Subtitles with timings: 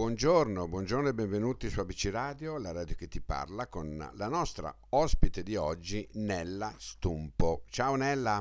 [0.00, 4.74] Buongiorno, buongiorno e benvenuti su ABC Radio, la radio che ti parla, con la nostra
[4.92, 7.64] ospite di oggi, Nella Stumpo.
[7.68, 8.40] Ciao Nella.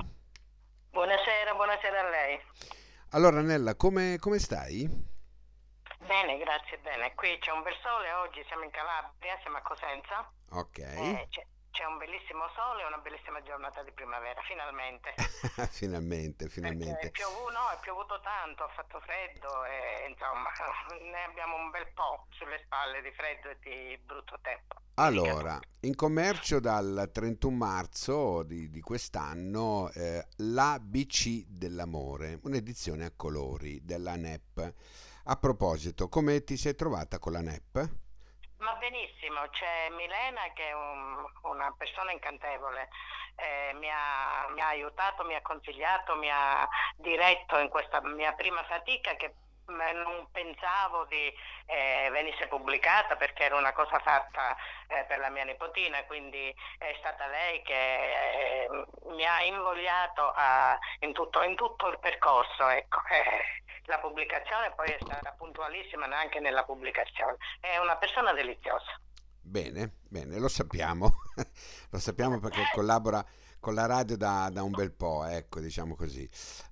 [0.90, 2.40] Buonasera, buonasera a lei.
[3.10, 4.88] Allora Nella, come, come stai?
[6.08, 7.14] Bene, grazie, bene.
[7.14, 10.32] Qui c'è un bel sole, oggi siamo in Calabria, siamo a Cosenza.
[10.52, 10.78] Ok.
[10.78, 11.28] Eh,
[11.80, 15.16] c'è, un bellissimo sole e una bellissima giornata di primavera, finalmente.
[15.72, 17.08] finalmente, finalmente.
[17.08, 20.52] È piovuto, no, è piovuto tanto, ha fatto freddo e insomma
[21.00, 24.76] ne abbiamo un bel po' sulle spalle di freddo e di brutto tempo.
[24.96, 33.80] Allora, in commercio dal 31 marzo di, di quest'anno eh, l'ABC dell'amore, un'edizione a colori
[33.86, 34.74] della NEP.
[35.32, 38.09] A proposito, come ti sei trovata con la NEP?
[38.60, 42.90] Ma benissimo, c'è Milena che è un- una persona incantevole,
[43.38, 48.34] eh, mi, ha, mi ha aiutato, mi ha consigliato, mi ha diretto in questa mia
[48.34, 49.34] prima fatica che
[49.70, 51.32] non pensavo di
[51.68, 54.56] eh, venisse pubblicata perché era una cosa fatta
[54.88, 58.70] eh, per la mia nipotina, quindi è stata lei che eh,
[59.12, 62.68] mi ha invogliato a- in, tutto, in tutto il percorso.
[62.68, 63.00] Ecco.
[63.90, 67.38] La pubblicazione poi è stata puntualissima anche nella pubblicazione.
[67.60, 69.00] È una persona deliziosa.
[69.42, 71.22] Bene, bene, lo sappiamo,
[71.90, 73.26] lo sappiamo perché collabora
[73.60, 76.30] con la radio da, da un bel po', ecco, diciamo così.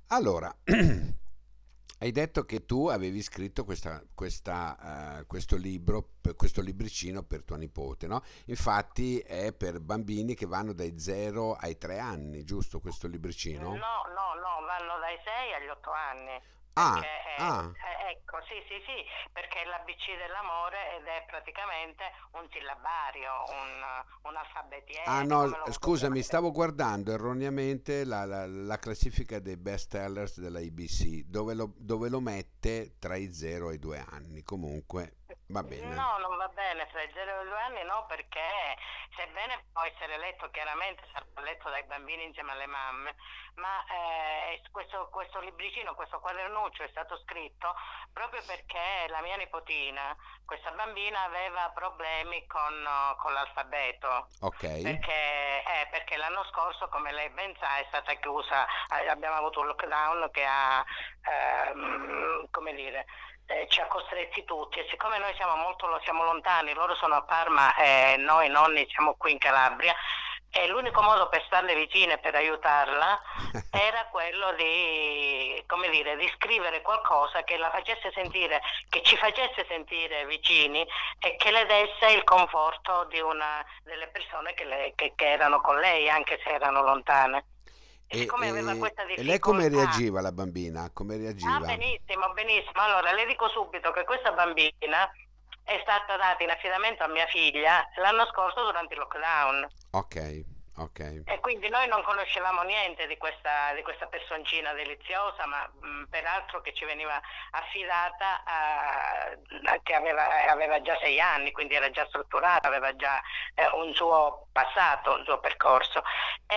[0.10, 0.56] Allora,
[2.00, 7.44] hai detto che tu avevi scritto questa, questa, eh, questo libro, per- questo libricino per
[7.44, 8.22] tua nipote, no?
[8.45, 13.70] Infatti è per bambini che vanno dai 0 ai 3 anni, giusto questo libricino?
[13.70, 16.56] No, no, no, vanno dai 6 agli 8 anni.
[16.78, 17.72] Ah, è- ah.
[17.73, 24.30] è- ecco, sì, sì, sì, perché è l'ABC dell'amore ed è praticamente un sillabario, un,
[24.30, 25.03] un alfabetiere.
[25.05, 31.25] Ah no, scusami, stavo guardando erroneamente la, la- la classifica dei best sellers della IBC,
[31.25, 34.44] dove lo, dove lo mette tra i 0 e i 2 anni.
[34.44, 35.16] Comunque,
[35.48, 35.94] va bene.
[35.95, 38.76] No, non va bene, fra i 0 e i 2 anni no, perché
[39.16, 43.16] sebbene può essere letto, chiaramente sarà letto dai bambini insieme alle mamme,
[43.55, 47.73] ma eh, questo, questo libricino, questo quadernuccio è stato scritto
[48.14, 54.27] proprio perché la mia nipotina, questa bambina, aveva problemi con, eh, con l'alfabeto.
[54.42, 58.66] Ok, Perché, eh, perché l'anno scorso, come lei ben sa, è stata chiusa,
[59.00, 60.83] eh, abbiamo avuto un lockdown che ha,
[61.21, 63.05] ehm, come dire,
[63.47, 67.23] eh, ci ha costretti tutti e siccome noi siamo molto siamo lontani, loro sono a
[67.23, 69.95] Parma e noi nonni siamo qui in Calabria,
[70.49, 73.21] e l'unico modo per starle vicine per aiutarla
[73.71, 79.65] era quello di, come dire, di scrivere qualcosa che la facesse sentire, che ci facesse
[79.67, 80.87] sentire vicini
[81.19, 85.61] e che le desse il conforto di una delle persone che, le- che- che erano
[85.61, 87.45] con lei, anche se erano lontane.
[88.10, 90.90] E, e, aveva e- e lei come reagiva la bambina?
[90.94, 91.60] Come Ah, reagiva?
[91.60, 92.82] benissimo, benissimo.
[92.82, 95.12] Allora, le dico subito che questa bambina
[95.64, 99.68] è stata data in affidamento a mia figlia l'anno scorso durante il lockdown.
[99.92, 100.45] Ok,
[100.77, 101.21] ok.
[101.26, 106.61] E quindi noi non conoscevamo niente di questa, di questa personcina deliziosa, ma mh, peraltro
[106.61, 107.20] che ci veniva
[107.52, 109.38] affidata, a-
[109.83, 113.20] che aveva, aveva già sei anni, quindi era già strutturata, aveva già
[113.55, 116.02] eh, un suo passato, un suo percorso.
[116.45, 116.55] E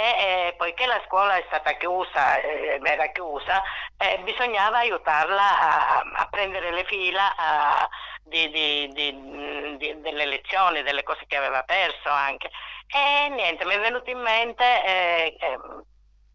[0.48, 3.62] eh, poiché la scuola è stata chiusa, eh, era chiusa,
[3.96, 7.88] eh, bisognava aiutarla a, a prendere le fila a-
[8.30, 12.50] di- di- di- di- delle lezioni, delle cose che aveva perso anche.
[12.88, 15.84] E niente, mi è venuto in mente eh, ehm,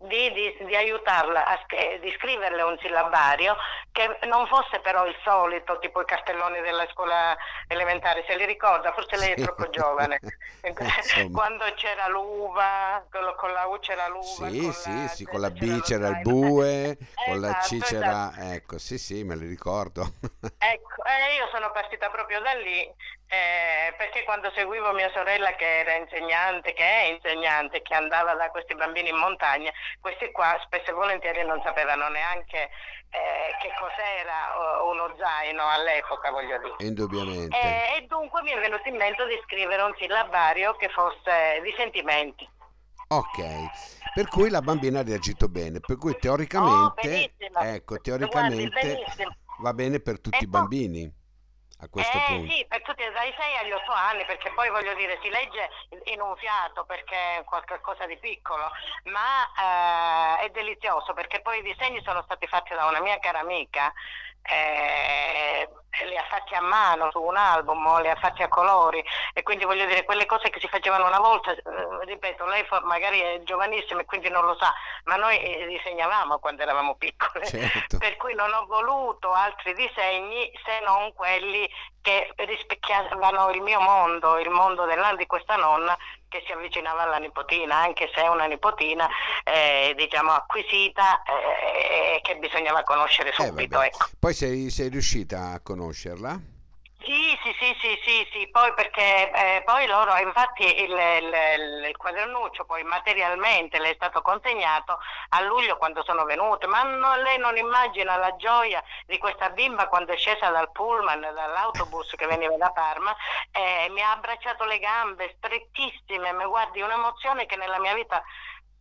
[0.07, 3.55] di, di- di aiutarla, a sc- di scriverle un sillabario
[3.91, 7.35] che non fosse però il solito, tipo i cartelloni della scuola
[7.67, 10.19] elementare, se li ricorda, forse lei è troppo giovane.
[10.65, 11.29] Insomma.
[11.31, 13.03] Quando c'era l'uva,
[13.37, 16.21] con la U c'era l'uva, Sì, con sì, la sì, con la B c'era il
[16.21, 18.31] bue, con la C Esatto, c'era...
[18.31, 18.53] esatto.
[18.53, 20.13] Ecco, sì, sì, me li ricordo.
[20.57, 22.91] Ecco, eh, io sono partita proprio da lì
[23.27, 28.49] eh, perché quando seguivo mia sorella che era insegnante, che è insegnante, che andava da
[28.49, 32.69] questi bambini in montagna, questi qua spesso e volentieri non sapevano neanche
[33.09, 36.75] eh, che cos'era uno zaino all'epoca, voglio dire.
[36.79, 37.57] Indubbiamente.
[37.57, 41.73] Eh, e dunque mi è venuto in mente di scrivere un sillabario che fosse di
[41.77, 42.47] sentimenti.
[43.07, 47.59] Ok, per cui la bambina ha reagito bene, per cui Oh, teoricamente, benissimo.
[47.59, 49.35] ecco, Guardi, teoricamente benissimo.
[49.59, 51.13] va bene per tutti E i poi- bambini
[51.85, 52.51] a questo eh punto.
[52.51, 55.69] sì, per tutti dai 6 agli 8 anni, perché poi voglio dire si legge
[56.05, 58.69] in un fiato perché è qualcosa di piccolo,
[59.05, 63.39] ma eh, è delizioso perché poi i disegni sono stati fatti da una mia cara
[63.39, 63.93] amica
[64.47, 65.67] eh,
[66.07, 69.03] li ha fatti a mano su un album li ha fatti a colori
[69.33, 71.61] e quindi voglio dire quelle cose che si facevano una volta, eh,
[72.05, 74.73] ripeto, lei magari è giovanissima e quindi non lo sa,
[75.05, 77.97] ma noi eh, disegnavamo quando eravamo piccole, certo.
[77.97, 81.67] per cui non ho voluto altri disegni se non quelli
[82.01, 84.85] che rispecchiavano il mio mondo, il mondo
[85.17, 89.07] di questa nonna che si avvicinava alla nipotina, anche se è una nipotina
[89.43, 93.81] eh, diciamo acquisita e eh, che bisognava conoscere eh, subito.
[93.81, 94.07] Eh, ecco.
[94.19, 96.39] Poi sei, sei riuscita a conoscerla?
[97.05, 97.37] Sì,
[97.85, 103.77] sì, sì, sì, poi perché eh, poi loro, infatti il, il, il, quadernuccio poi materialmente
[103.77, 104.97] le è stato consegnato
[105.29, 109.87] a luglio quando sono venute, ma no, lei non immagina la gioia di questa bimba
[109.87, 113.15] quando è scesa dal pullman, dall'autobus che veniva da Parma,
[113.51, 118.23] eh, mi ha abbracciato le gambe strettissime, mi guardi un'emozione che nella mia vita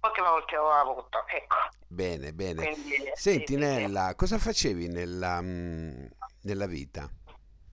[0.01, 1.57] poche volte ho avuto, ecco.
[1.87, 2.73] Bene, bene.
[2.73, 4.17] Quindi, Senti sì, Nella, sì.
[4.17, 6.07] cosa facevi nella, mm,
[6.43, 7.07] nella vita?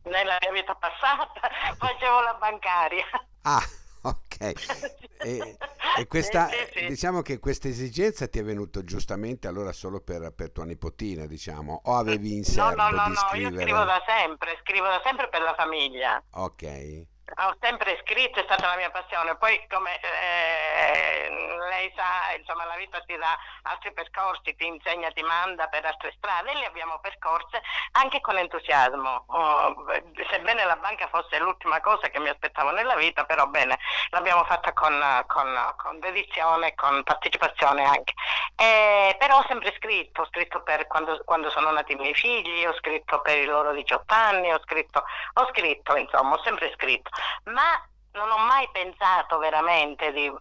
[0.03, 3.06] Nella mia vita passata facevo la bancaria.
[3.44, 3.63] Ah,
[4.03, 5.00] ok.
[5.21, 5.56] E,
[6.00, 6.88] e questa, sì, sì, sì.
[6.88, 11.80] diciamo che questa esigenza ti è venuta giustamente allora solo per, per tua nipotina, diciamo,
[11.86, 15.30] o avevi in serbo no, no, no, no, io scrivo da sempre, scrivo da sempre
[15.30, 16.24] per la famiglia.
[16.31, 17.06] Ok
[17.38, 19.36] ho sempre scritto, è stata la mia passione.
[19.36, 21.30] Poi, come eh,
[21.69, 26.13] lei sa, insomma, la vita ti dà altri percorsi, ti insegna, ti manda per altre
[26.18, 27.62] strade e le abbiamo percorse
[27.94, 29.24] anche con entusiasmo.
[29.28, 29.86] Oh,
[30.30, 33.80] sebbene la banca fosse l'ultima cosa che mi aspettavo nella vita, però bene,
[34.10, 38.13] l'abbiamo fatta con, con, con dedizione, con partecipazione anche.
[38.62, 42.63] Eh, però ho sempre scritto, ho scritto per quando, quando sono nati i miei figli,
[42.63, 45.04] ho scritto per i loro 18 anni, ho scritto,
[45.34, 47.10] ho scritto, insomma, ho sempre scritto
[47.46, 50.31] ma non ho mai pensato veramente di,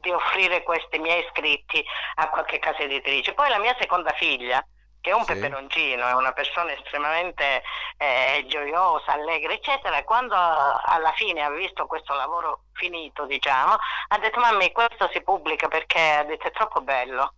[0.00, 1.84] di offrire questi miei scritti
[2.16, 3.34] a qualche casa editrice.
[3.34, 4.64] Poi la mia seconda figlia,
[5.00, 5.32] che è un sì.
[5.32, 7.62] peperoncino, è una persona estremamente
[7.96, 13.76] eh, gioiosa, allegra, eccetera, quando alla fine ha visto questo lavoro finito, diciamo,
[14.08, 17.32] ha detto mamma questo si pubblica perché ha detto è troppo bello.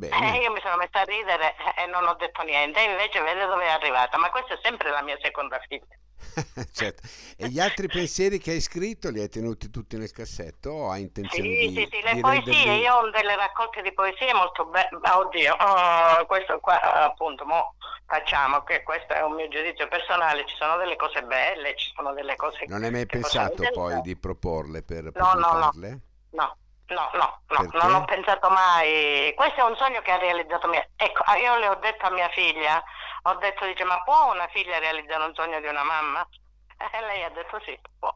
[0.00, 3.64] Eh, io mi sono messa a ridere e non ho detto niente, invece vede dove
[3.64, 5.96] è arrivata, ma questa è sempre la mia seconda figlia.
[6.72, 7.02] certo.
[7.36, 11.02] E gli altri pensieri che hai scritto li hai tenuti tutti nel cassetto o hai
[11.02, 12.80] intenzione sì, di Sì, sì, le poesie, renderli...
[12.80, 17.74] io ho delle raccolte di poesie molto belle, oddio, oh, questo qua appunto, mo
[18.06, 22.12] facciamo che questo è un mio giudizio personale, ci sono delle cose belle, ci sono
[22.14, 22.64] delle cose...
[22.66, 25.88] Non hai mai pensato poi di proporle per no, pubblicarle?
[25.88, 26.00] No,
[26.30, 26.44] no, no.
[26.44, 26.56] No,
[26.86, 27.40] no, no,
[27.72, 29.32] non ho pensato mai.
[29.34, 30.86] Questo è un sogno che ha realizzato mia.
[30.96, 32.82] Ecco, io le ho detto a mia figlia
[33.24, 36.26] ho detto, dice, ma può una figlia realizzare un sogno di una mamma?
[36.82, 38.12] E lei ha detto sì, può.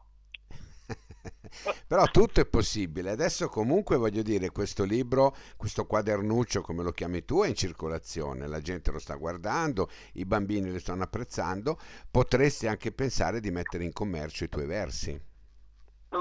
[1.87, 3.11] Però tutto è possibile.
[3.11, 8.45] Adesso comunque voglio dire, questo libro, questo quadernuccio come lo chiami tu, è in circolazione,
[8.45, 11.79] la gente lo sta guardando, i bambini lo stanno apprezzando,
[12.11, 15.17] potresti anche pensare di mettere in commercio i tuoi versi.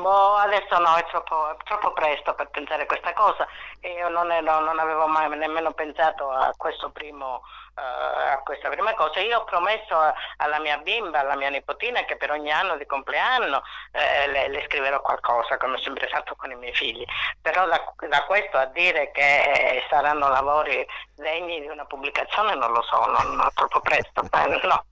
[0.07, 3.45] Boh, adesso no, è troppo, troppo, presto per pensare a questa cosa
[3.81, 6.53] io non, ero, non avevo mai nemmeno pensato a,
[6.93, 7.43] primo,
[7.75, 9.19] uh, a questa prima cosa.
[9.19, 9.97] Io ho promesso
[10.37, 14.63] alla mia bimba, alla mia nipotina, che per ogni anno di compleanno eh, le, le,
[14.69, 17.05] scriverò qualcosa, come ho sempre fatto con i miei figli.
[17.43, 20.87] Però da, da questo a dire che saranno lavori
[21.17, 24.23] degni di una pubblicazione non lo so, non, non troppo presto,
[24.63, 24.85] no.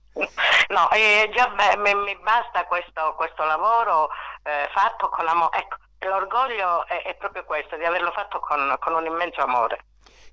[0.69, 4.09] No, eh, già beh, mi, mi, basta questo, questo lavoro
[4.43, 5.57] eh, fatto con amore.
[5.59, 5.77] Ecco,
[6.07, 9.85] l'orgoglio è, è, proprio questo, di averlo fatto con, con un immenso amore.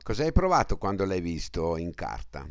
[0.02, 2.47] Cosa hai provato quando l'hai visto in carta?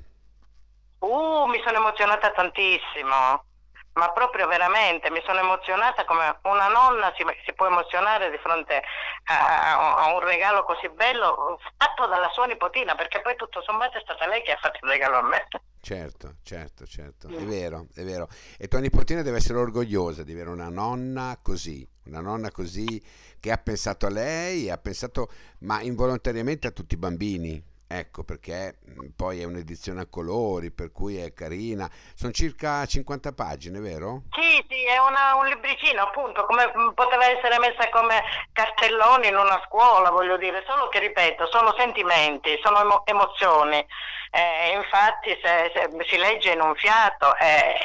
[0.99, 3.43] Uh, mi sono emozionata tantissimo
[3.93, 8.81] ma proprio veramente mi sono emozionata come una nonna si, si può emozionare di fronte
[9.25, 14.01] a, a, un regalo così bello fatto dalla sua nipotina, perché poi tutto sommato è
[14.01, 15.47] stata lei che ha fatto il regalo a me.
[15.81, 17.37] Certo, certo, certo, mm.
[17.37, 18.27] è vero, è vero.
[18.57, 23.01] E tua nipotina deve essere orgogliosa di avere una nonna così, una nonna così
[23.39, 25.29] che ha pensato a lei, ha pensato,
[25.59, 30.91] ma involontariamente a tutti i bambini Ecco perché mm, poi è un'edizione a colori, per
[30.91, 31.89] cui è carina.
[32.15, 34.23] Sono circa 50 pagine, vero?
[34.31, 39.35] Sì, sì, è una, un libricino appunto, come mm, poteva essere messa come cartelloni in
[39.35, 43.85] una scuola, voglio dire, solo che ripeto, sono sentimenti, sono emo- emozioni.
[44.31, 47.75] Eh, infatti se, se, si legge in un fiato eh,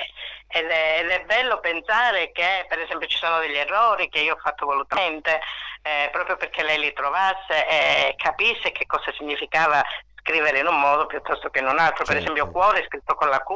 [0.47, 4.35] ed, è, ed, è, bello pensare che per esempio ci sono degli errori che io
[4.35, 5.41] ho fatto volutamente
[5.87, 9.81] eh, proprio perché lei li trovasse e capisse che cosa significava
[10.19, 12.05] scrivere in un modo piuttosto che in un altro.
[12.05, 12.13] Certo.
[12.13, 13.51] Per esempio cuore è scritto con la Q.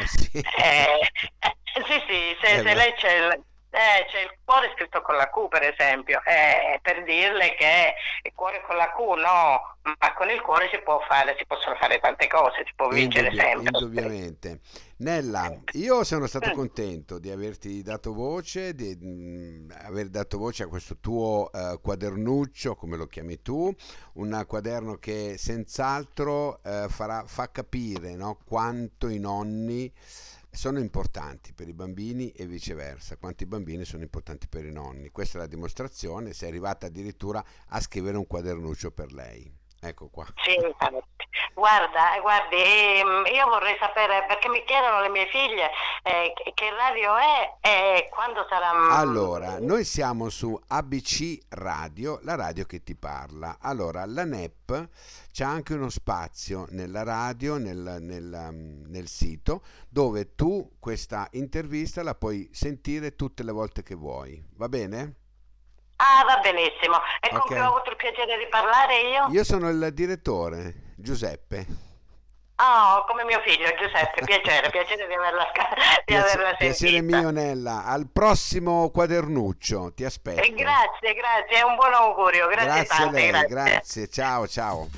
[0.00, 0.38] Eh sì.
[0.38, 3.38] Eh, eh, sì, sì, se, se lei c'è
[3.74, 8.32] Eh, c'è il cuore scritto con la Q, per esempio, eh, per dirle che il
[8.34, 11.98] cuore con la Q no, ma con il cuore si può fare, si possono fare
[11.98, 13.70] tante cose, si può vincere Indubbia- sempre.
[13.72, 14.60] indubbiamente.
[14.98, 20.66] Nella, io sono stato contento di averti dato voce, di mm, aver dato voce a
[20.66, 23.74] questo tuo eh, quadernuccio, come lo chiami tu,
[24.14, 29.90] un quaderno che senz'altro eh, farà, fa capire, no, quanto i nonni
[30.54, 35.10] sono importanti per i bambini e viceversa, quanto i bambini sono importanti per i nonni.
[35.10, 39.50] Questa è la dimostrazione, sei arrivata addirittura a scrivere un quadernuccio per lei.
[39.84, 40.24] Ecco qua.
[40.44, 40.56] Sì.
[41.54, 45.70] Guarda, eh, guardi, ehm, io vorrei sapere, perché mi chiedono le mie figlie
[46.04, 48.72] eh, che radio è e quando sarà...
[48.72, 53.58] mm, Allora, noi siamo su ABC Radio, la radio che ti parla.
[53.60, 54.88] Allora, la NEP
[55.32, 62.04] c'è anche uno spazio nella radio, nel, nel, um, nel sito, dove tu questa intervista
[62.04, 64.40] la puoi sentire tutte le volte che vuoi.
[64.56, 65.16] Va bene?
[66.02, 66.98] Ah, va benissimo.
[67.20, 69.28] E con chi ho avuto il piacere di parlare io?
[69.30, 71.66] Io sono il direttore, Giuseppe.
[72.56, 75.46] Ah, come mio figlio Giuseppe, piacere, piacere di averla,
[76.04, 77.18] di averla piacere sentita.
[77.18, 77.84] mio, Nella.
[77.84, 80.42] Al prossimo quadernuccio, ti aspetto.
[80.42, 83.48] E grazie, grazie, è un buon augurio, grazie, Grazie a tante, lei, grazie.
[83.48, 84.08] grazie.
[84.08, 84.88] Ciao, ciao.